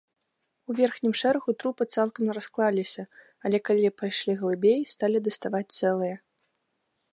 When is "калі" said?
3.71-3.93